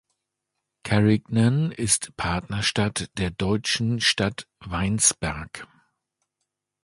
Carignan 0.83 1.71
ist 1.71 2.17
Partnerstadt 2.17 3.11
der 3.19 3.29
deutschen 3.29 3.99
Stadt 4.01 4.47
Weinsberg. 4.59 5.67